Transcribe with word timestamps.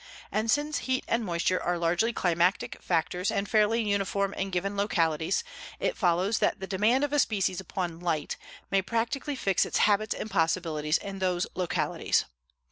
And 0.31 0.49
since 0.49 0.79
heat 0.89 1.05
and 1.07 1.23
moisture 1.23 1.61
are 1.61 1.77
largely 1.77 2.11
climatic 2.11 2.81
factors 2.81 3.29
and 3.29 3.47
fairly 3.47 3.83
uniform 3.87 4.33
in 4.33 4.49
given 4.49 4.75
localities, 4.75 5.43
it 5.79 5.95
follows 5.95 6.39
that 6.39 6.59
the 6.59 6.65
demand 6.65 7.03
of 7.03 7.13
a 7.13 7.19
species 7.19 7.59
upon 7.61 7.99
light 7.99 8.35
may 8.71 8.81
practically 8.81 9.35
fix 9.35 9.63
its 9.63 9.77
habits 9.77 10.15
and 10.15 10.31
possibilities 10.31 10.97
in 10.97 11.19
those 11.19 11.45
localities. 11.53 12.25